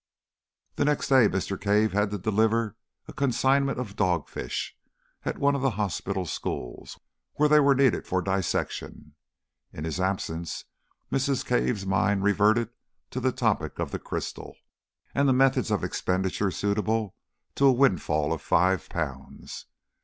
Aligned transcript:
The 0.77 0.85
next 0.85 1.09
day 1.09 1.27
Mr. 1.29 1.61
Cave 1.61 1.93
had 1.93 2.09
to 2.09 2.17
deliver 2.17 2.75
a 3.07 3.13
consignment 3.13 3.79
of 3.79 3.95
dog 3.95 4.27
fish 4.29 4.75
at 5.23 5.37
one 5.37 5.53
of 5.53 5.61
the 5.61 5.69
hospital 5.77 6.25
schools, 6.25 6.99
where 7.35 7.47
they 7.47 7.59
were 7.59 7.75
needed 7.75 8.07
for 8.07 8.19
dissection. 8.19 9.13
In 9.71 9.83
his 9.83 9.99
absence 9.99 10.65
Mrs. 11.11 11.45
Cave's 11.45 11.85
mind 11.85 12.23
reverted 12.23 12.71
to 13.11 13.19
the 13.19 13.31
topic 13.31 13.77
of 13.77 13.91
the 13.91 13.99
crystal, 13.99 14.55
and 15.13 15.29
the 15.29 15.33
methods 15.33 15.69
of 15.69 15.83
expenditure 15.83 16.49
suitable 16.49 17.13
to 17.53 17.67
a 17.67 17.71
windfall 17.71 18.33
of 18.33 18.41
five 18.41 18.89
pounds. 18.89 19.67